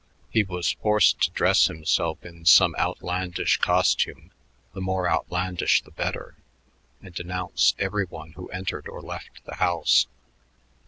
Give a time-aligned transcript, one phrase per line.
[0.31, 4.31] He was forced to dress himself in some outlandish costume,
[4.73, 6.37] the more outlandish the better,
[7.03, 10.07] and announce every one who entered or left the house.